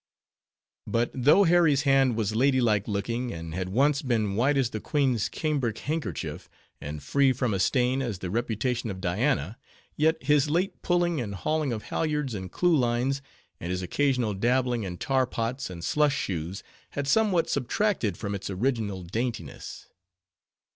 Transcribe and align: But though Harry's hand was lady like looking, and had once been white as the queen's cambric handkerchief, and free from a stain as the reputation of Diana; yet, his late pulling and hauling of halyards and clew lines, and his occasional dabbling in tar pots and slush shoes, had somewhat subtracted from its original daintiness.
But 0.87 1.11
though 1.13 1.43
Harry's 1.43 1.83
hand 1.83 2.15
was 2.15 2.33
lady 2.35 2.59
like 2.59 2.87
looking, 2.87 3.31
and 3.31 3.53
had 3.53 3.69
once 3.69 4.01
been 4.01 4.33
white 4.35 4.57
as 4.57 4.71
the 4.71 4.79
queen's 4.79 5.29
cambric 5.29 5.77
handkerchief, 5.77 6.49
and 6.81 7.03
free 7.03 7.31
from 7.33 7.53
a 7.53 7.59
stain 7.59 8.01
as 8.01 8.17
the 8.17 8.31
reputation 8.31 8.89
of 8.89 8.99
Diana; 8.99 9.59
yet, 9.95 10.23
his 10.23 10.49
late 10.49 10.81
pulling 10.81 11.21
and 11.21 11.35
hauling 11.35 11.71
of 11.71 11.83
halyards 11.83 12.33
and 12.33 12.51
clew 12.51 12.75
lines, 12.75 13.21
and 13.59 13.69
his 13.69 13.83
occasional 13.83 14.33
dabbling 14.33 14.81
in 14.81 14.97
tar 14.97 15.27
pots 15.27 15.69
and 15.69 15.83
slush 15.83 16.17
shoes, 16.17 16.63
had 16.93 17.07
somewhat 17.07 17.47
subtracted 17.47 18.17
from 18.17 18.33
its 18.33 18.49
original 18.49 19.03
daintiness. 19.03 19.87